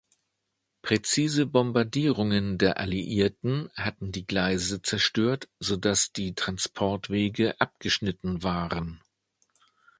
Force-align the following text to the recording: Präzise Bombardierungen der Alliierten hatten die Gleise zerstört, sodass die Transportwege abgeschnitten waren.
Präzise 0.81 1.45
Bombardierungen 1.45 2.57
der 2.57 2.77
Alliierten 2.79 3.69
hatten 3.75 4.11
die 4.11 4.25
Gleise 4.25 4.81
zerstört, 4.81 5.47
sodass 5.59 6.11
die 6.11 6.33
Transportwege 6.33 7.61
abgeschnitten 7.61 8.41
waren. 8.41 9.03